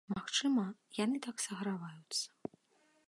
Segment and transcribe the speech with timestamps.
[0.17, 0.63] Магчыма,
[1.03, 2.27] яны так саграваюцца.